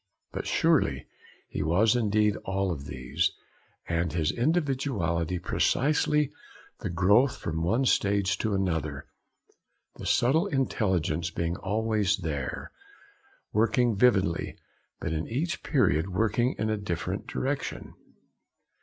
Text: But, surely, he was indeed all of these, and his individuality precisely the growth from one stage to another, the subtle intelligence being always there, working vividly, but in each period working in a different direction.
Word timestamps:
But, 0.31 0.47
surely, 0.47 1.05
he 1.47 1.61
was 1.61 1.95
indeed 1.95 2.35
all 2.37 2.71
of 2.71 2.85
these, 2.85 3.33
and 3.87 4.11
his 4.11 4.31
individuality 4.31 5.37
precisely 5.37 6.31
the 6.79 6.89
growth 6.89 7.37
from 7.37 7.61
one 7.61 7.85
stage 7.85 8.39
to 8.39 8.55
another, 8.55 9.05
the 9.97 10.07
subtle 10.07 10.47
intelligence 10.47 11.29
being 11.29 11.55
always 11.55 12.17
there, 12.17 12.71
working 13.53 13.95
vividly, 13.95 14.57
but 14.99 15.13
in 15.13 15.27
each 15.27 15.61
period 15.61 16.09
working 16.09 16.55
in 16.57 16.71
a 16.71 16.77
different 16.77 17.27
direction. 17.27 17.93